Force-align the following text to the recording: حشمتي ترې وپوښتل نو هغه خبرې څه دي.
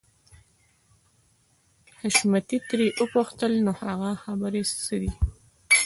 حشمتي 1.99 2.57
ترې 2.67 2.87
وپوښتل 3.01 3.51
نو 3.65 3.71
هغه 3.81 4.11
خبرې 4.23 4.61
څه 4.83 4.95
دي. 5.01 5.11